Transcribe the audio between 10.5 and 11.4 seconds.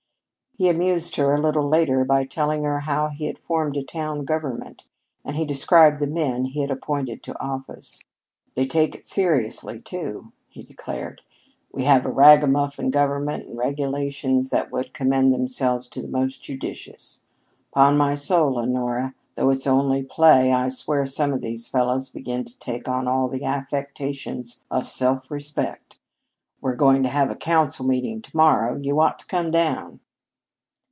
declared.